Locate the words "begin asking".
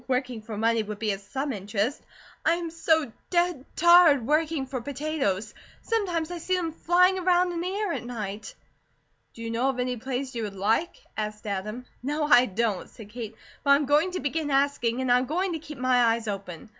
14.21-15.01